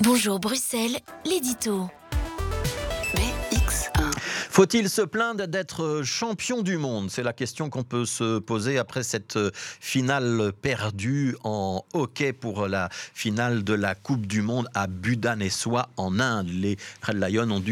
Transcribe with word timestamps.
Bonjour 0.00 0.38
Bruxelles, 0.38 0.98
l'édito. 1.24 1.90
Faut-il 4.58 4.90
se 4.90 5.02
plaindre 5.02 5.46
d'être 5.46 6.02
champion 6.02 6.62
du 6.62 6.78
monde? 6.78 7.12
C'est 7.12 7.22
la 7.22 7.32
question 7.32 7.70
qu'on 7.70 7.84
peut 7.84 8.04
se 8.04 8.40
poser 8.40 8.76
après 8.76 9.04
cette 9.04 9.38
finale 9.54 10.52
perdue 10.60 11.36
en 11.44 11.84
hockey 11.92 12.32
pour 12.32 12.66
la 12.66 12.88
finale 12.90 13.62
de 13.62 13.72
la 13.72 13.94
Coupe 13.94 14.26
du 14.26 14.42
Monde 14.42 14.66
à 14.74 14.88
Bhubaneswar 14.88 15.90
en 15.96 16.18
Inde. 16.18 16.48
Les 16.48 16.76
Red 17.02 17.18
Lions 17.18 17.48
ont 17.52 17.62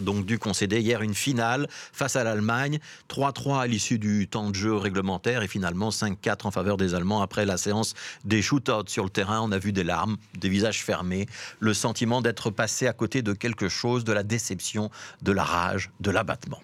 donc 0.00 0.24
dû 0.24 0.38
concéder 0.38 0.80
hier 0.80 1.02
une 1.02 1.12
finale 1.12 1.68
face 1.92 2.16
à 2.16 2.24
l'Allemagne, 2.24 2.78
3-3 3.10 3.60
à 3.60 3.66
l'issue 3.66 3.98
du 3.98 4.26
temps 4.26 4.48
de 4.48 4.54
jeu 4.54 4.74
réglementaire 4.74 5.42
et 5.42 5.46
finalement 5.46 5.90
5-4 5.90 6.46
en 6.46 6.50
faveur 6.50 6.78
des 6.78 6.94
Allemands 6.94 7.20
après 7.20 7.44
la 7.44 7.58
séance 7.58 7.92
des 8.24 8.40
shootouts 8.40 8.88
sur 8.88 9.04
le 9.04 9.10
terrain. 9.10 9.42
On 9.42 9.52
a 9.52 9.58
vu 9.58 9.72
des 9.72 9.84
larmes, 9.84 10.16
des 10.38 10.48
visages 10.48 10.82
fermés, 10.82 11.26
le 11.60 11.74
sentiment 11.74 12.22
d'être 12.22 12.48
passé 12.48 12.86
à 12.86 12.94
côté 12.94 13.20
de 13.20 13.34
quelque 13.34 13.68
chose, 13.68 14.04
de 14.04 14.12
la 14.14 14.22
déception, 14.22 14.90
de 15.20 15.30
la 15.30 15.44
rage, 15.44 15.90
de 16.00 16.13
l'abattement. 16.14 16.60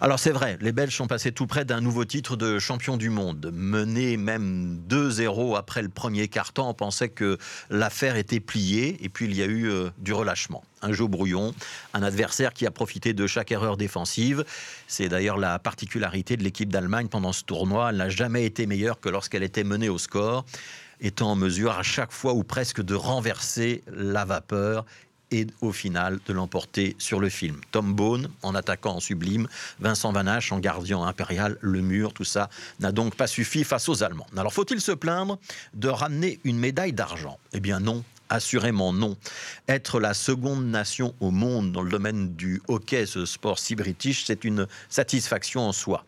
Alors 0.00 0.18
c'est 0.18 0.30
vrai, 0.30 0.58
les 0.60 0.70
Belges 0.70 0.94
sont 0.94 1.06
passés 1.06 1.32
tout 1.32 1.46
près 1.46 1.64
d'un 1.64 1.80
nouveau 1.80 2.04
titre 2.04 2.36
de 2.36 2.58
champion 2.58 2.96
du 2.96 3.10
monde. 3.10 3.50
Menés 3.52 4.16
même 4.16 4.80
2-0 4.88 5.56
après 5.56 5.82
le 5.82 5.88
premier 5.88 6.28
carton, 6.28 6.68
on 6.68 6.74
pensait 6.74 7.08
que 7.08 7.38
l'affaire 7.70 8.16
était 8.16 8.40
pliée 8.40 8.98
et 9.00 9.08
puis 9.08 9.24
il 9.24 9.34
y 9.34 9.42
a 9.42 9.46
eu 9.46 9.68
euh, 9.68 9.90
du 9.98 10.12
relâchement. 10.12 10.62
Un 10.82 10.92
jeu 10.92 11.06
brouillon, 11.06 11.54
un 11.94 12.02
adversaire 12.02 12.52
qui 12.52 12.66
a 12.66 12.70
profité 12.70 13.12
de 13.12 13.26
chaque 13.26 13.52
erreur 13.52 13.76
défensive. 13.76 14.44
C'est 14.88 15.08
d'ailleurs 15.08 15.38
la 15.38 15.58
particularité 15.58 16.36
de 16.36 16.42
l'équipe 16.42 16.72
d'Allemagne 16.72 17.08
pendant 17.08 17.32
ce 17.32 17.44
tournoi. 17.44 17.90
Elle 17.90 17.96
n'a 17.96 18.08
jamais 18.08 18.44
été 18.44 18.66
meilleure 18.66 19.00
que 19.00 19.08
lorsqu'elle 19.08 19.44
était 19.44 19.64
menée 19.64 19.88
au 19.88 19.98
score 19.98 20.44
étant 21.02 21.32
en 21.32 21.36
mesure 21.36 21.72
à 21.72 21.82
chaque 21.82 22.12
fois 22.12 22.32
ou 22.32 22.44
presque 22.44 22.80
de 22.80 22.94
renverser 22.94 23.82
la 23.88 24.24
vapeur 24.24 24.84
et 25.32 25.46
au 25.60 25.72
final 25.72 26.20
de 26.26 26.32
l'emporter 26.32 26.94
sur 26.98 27.18
le 27.18 27.28
film. 27.28 27.60
Tom 27.72 27.94
Bone 27.94 28.30
en 28.42 28.54
attaquant 28.54 28.96
en 28.96 29.00
sublime, 29.00 29.48
Vincent 29.80 30.12
Vanache 30.12 30.52
en 30.52 30.60
gardien 30.60 31.02
impérial, 31.02 31.58
le 31.60 31.80
mur, 31.80 32.12
tout 32.12 32.24
ça 32.24 32.48
n'a 32.78 32.92
donc 32.92 33.16
pas 33.16 33.26
suffi 33.26 33.64
face 33.64 33.88
aux 33.88 34.04
Allemands. 34.04 34.26
Alors 34.36 34.52
faut-il 34.52 34.80
se 34.80 34.92
plaindre 34.92 35.38
de 35.74 35.88
ramener 35.88 36.38
une 36.44 36.58
médaille 36.58 36.92
d'argent? 36.92 37.38
Eh 37.52 37.60
bien 37.60 37.80
non, 37.80 38.04
Assurément 38.28 38.94
non. 38.94 39.18
Être 39.68 40.00
la 40.00 40.14
seconde 40.14 40.64
nation 40.64 41.14
au 41.20 41.30
monde 41.30 41.70
dans 41.70 41.82
le 41.82 41.90
domaine 41.90 42.34
du 42.34 42.62
hockey, 42.66 43.04
ce 43.04 43.26
sport 43.26 43.58
si 43.58 43.74
british, 43.74 44.24
c'est 44.24 44.44
une 44.44 44.66
satisfaction 44.88 45.68
en 45.68 45.72
soi. 45.72 46.06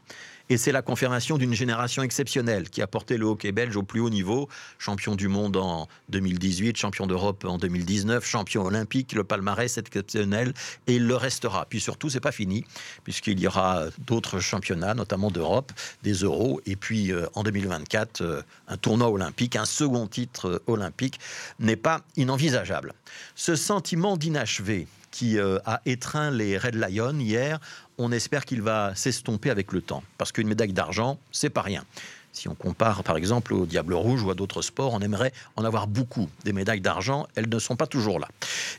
Et 0.50 0.58
c'est 0.58 0.72
la 0.72 0.82
confirmation 0.82 1.38
d'une 1.38 1.54
génération 1.54 2.02
exceptionnelle 2.02 2.68
qui 2.68 2.82
a 2.82 2.86
porté 2.86 3.16
le 3.16 3.24
hockey 3.24 3.50
belge 3.50 3.76
au 3.76 3.82
plus 3.82 4.00
haut 4.00 4.10
niveau, 4.10 4.48
champion 4.78 5.14
du 5.14 5.26
monde 5.26 5.56
en 5.56 5.88
2018, 6.10 6.76
champion 6.76 7.06
d'Europe 7.06 7.46
en 7.46 7.56
2019, 7.56 8.26
champion 8.26 8.66
olympique, 8.66 9.14
le 9.14 9.24
palmarès 9.24 9.78
est 9.78 9.86
exceptionnel 9.86 10.52
et 10.86 10.96
il 10.96 11.06
le 11.06 11.16
restera. 11.16 11.64
Puis 11.64 11.80
surtout, 11.80 12.10
c'est 12.10 12.20
pas 12.20 12.32
fini 12.32 12.64
puisqu'il 13.04 13.40
y 13.40 13.46
aura 13.46 13.84
d'autres 14.06 14.38
championnats, 14.38 14.92
notamment 14.92 15.30
d'Europe, 15.30 15.72
des 16.02 16.12
euros 16.12 16.60
et 16.66 16.76
puis 16.76 17.10
euh, 17.10 17.26
en 17.34 17.42
2024 17.42 18.20
euh, 18.20 18.42
un 18.68 18.76
tournoi 18.76 19.08
olympique, 19.08 19.56
un 19.56 19.64
second 19.64 20.06
titre 20.06 20.62
olympique 20.66 21.20
n'est 21.58 21.76
pas 21.76 22.02
inenvisageable. 22.16 22.92
Ce 23.34 23.56
sentiment 23.56 24.18
d'inachevé 24.18 24.86
qui 25.14 25.38
euh, 25.38 25.60
a 25.64 25.80
étreint 25.86 26.32
les 26.32 26.58
Red 26.58 26.74
Lions 26.74 27.20
hier, 27.20 27.60
on 27.98 28.10
espère 28.10 28.44
qu'il 28.44 28.62
va 28.62 28.96
s'estomper 28.96 29.48
avec 29.48 29.70
le 29.70 29.80
temps. 29.80 30.02
Parce 30.18 30.32
qu'une 30.32 30.48
médaille 30.48 30.72
d'argent, 30.72 31.20
c'est 31.30 31.50
pas 31.50 31.62
rien. 31.62 31.84
Si 32.32 32.48
on 32.48 32.56
compare 32.56 33.04
par 33.04 33.16
exemple 33.16 33.54
au 33.54 33.64
Diable 33.64 33.94
Rouge 33.94 34.24
ou 34.24 34.32
à 34.32 34.34
d'autres 34.34 34.60
sports, 34.60 34.92
on 34.92 34.98
aimerait 34.98 35.32
en 35.54 35.64
avoir 35.64 35.86
beaucoup. 35.86 36.28
Des 36.44 36.52
médailles 36.52 36.80
d'argent, 36.80 37.28
elles 37.36 37.48
ne 37.48 37.60
sont 37.60 37.76
pas 37.76 37.86
toujours 37.86 38.18
là. 38.18 38.26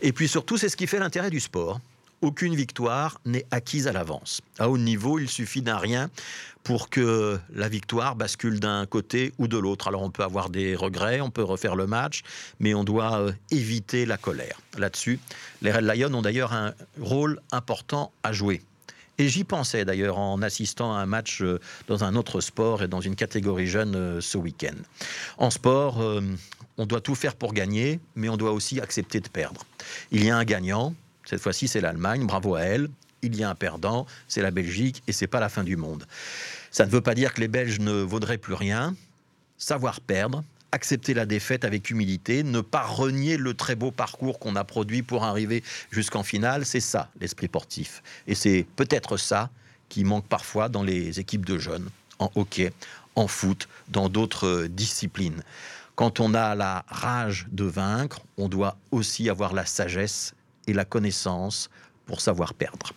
Et 0.02 0.11
puis 0.11 0.28
surtout, 0.28 0.58
c'est 0.58 0.67
ce 0.67 0.75
qui 0.75 0.88
fait 0.88 1.00
l'intérêt 1.00 1.30
du 1.30 1.39
sport 1.39 1.80
aucune 2.26 2.56
victoire 2.56 3.22
n'est 3.26 3.45
acquise 3.52 3.88
à 3.88 3.94
l'avance. 3.94 4.42
À 4.58 4.70
haut 4.70 4.80
niveau, 4.80 5.20
il 5.20 5.30
suffit 5.30 5.62
d'un 5.62 5.78
rien 5.78 6.09
pour 6.64 6.90
que 6.90 7.40
la 7.53 7.69
victoire 7.69 8.16
bascule 8.16 8.59
d'un 8.59 8.88
côté 8.88 9.31
ou 9.38 9.47
de 9.47 9.58
l'autre. 9.58 9.88
Alors 9.88 10.02
on 10.02 10.09
peut 10.09 10.24
avoir 10.24 10.50
des 10.50 10.75
regrets, 10.75 11.22
on 11.22 11.30
peut 11.30 11.44
refaire 11.44 11.75
le 11.75 11.85
match, 11.85 12.24
mais 12.59 12.74
on 12.74 12.84
doit 12.84 13.19
euh, 13.19 13.31
éviter 13.52 14.08
la 14.08 14.18
colère. 14.18 14.59
Là-dessus, 14.75 15.19
les 15.62 15.72
Red 15.72 15.84
Lions 15.84 16.14
ont 16.16 16.24
d'ailleurs 16.24 16.53
un 16.53 16.74
rôle 17.00 17.40
important 17.52 18.12
à 18.24 18.34
jouer. 18.34 18.64
Et 19.19 19.30
j'y 19.30 19.44
pensais 19.44 19.85
d'ailleurs 19.85 20.18
en 20.18 20.41
assistant 20.41 20.96
à 20.96 20.97
un 20.97 21.06
match 21.06 21.44
euh, 21.44 21.59
dans 21.88 22.03
un 22.03 22.16
autre 22.16 22.41
sport 22.41 22.81
et 22.81 22.88
dans 22.88 23.02
une 23.02 23.16
catégorie 23.16 23.68
jeune 23.68 23.96
euh, 23.96 24.19
ce 24.19 24.40
week-end. 24.40 24.75
En 25.38 25.52
sport, 25.52 26.03
on 26.78 26.85
doit 26.88 27.02
tout 27.02 27.16
faire 27.16 27.35
pour 27.35 27.53
gagner, 27.53 28.00
mais 28.16 28.30
on 28.30 28.38
doit 28.38 28.52
aussi 28.52 28.81
accepter 28.81 29.19
de 29.19 29.30
perdre. 29.30 29.62
Il 30.12 30.25
y 30.25 30.31
a 30.31 30.38
un 30.38 30.44
gagnant, 30.44 30.96
cette 31.25 31.41
fois-ci, 31.41 31.68
c'est 31.68 31.81
l'Allemagne. 31.81 32.25
Bravo 32.25 32.56
à 32.56 32.62
elle. 32.62 32.90
Il 33.22 33.36
y 33.36 33.44
a 33.44 33.50
un 33.50 33.56
perdant, 33.56 34.06
c'est 34.28 34.41
la 34.41 34.52
Belgique, 34.52 35.02
et 35.08 35.12
c'est 35.12 35.28
pas 35.28 35.40
la 35.40 35.50
fin 35.50 35.63
du 35.63 35.78
monde. 35.78 36.06
Ça 36.69 36.86
ne 36.86 36.91
veut 36.91 37.02
pas 37.02 37.16
dire 37.16 37.34
que 37.34 37.41
les 37.41 37.47
Belges 37.47 37.80
ne 37.80 37.94
vaudraient 37.94 38.38
plus 38.38 38.53
rien. 38.53 38.96
Savoir 39.58 40.00
perdre, 40.00 40.44
accepter 40.72 41.14
la 41.14 41.25
défaite 41.25 41.66
avec 41.66 41.90
humilité, 41.90 42.44
ne 42.44 42.62
pas 42.62 42.84
renier 42.84 43.38
le 43.38 43.53
très 43.53 43.75
beau 43.75 43.90
parcours 43.90 44.38
qu'on 44.38 44.56
a 44.56 44.64
produit 44.64 45.02
pour 45.02 45.24
arriver 45.24 45.64
jusqu'en 45.90 46.22
finale, 46.22 46.66
c'est 46.66 46.81
ça 46.81 47.09
l'esprit 47.19 47.47
sportif. 47.47 48.03
Et 48.28 48.35
c'est 48.35 48.68
peut-être 48.75 49.18
ça 49.18 49.50
qui 49.90 50.03
manque 50.03 50.28
parfois 50.28 50.69
dans 50.69 50.84
les 50.84 51.19
équipes 51.19 51.46
de 51.46 51.58
jeunes, 51.58 51.90
en 52.19 52.30
hockey, 52.35 52.74
en 53.16 53.28
foot, 53.28 53.68
dans 53.88 54.09
d'autres 54.09 54.68
disciplines. 54.68 55.41
Quand 55.96 56.19
on 56.19 56.34
a 56.34 56.53
la 56.56 56.84
rage 56.90 57.47
de 57.52 57.64
vaincre, 57.64 58.19
on 58.38 58.50
doit 58.50 58.78
aussi 58.91 59.30
avoir 59.30 59.53
la 59.53 59.66
sagesse 59.66 60.34
et 60.68 60.74
la 60.74 60.86
connaissance 60.86 61.70
pour 62.06 62.22
savoir 62.22 62.53
perdre. 62.53 62.92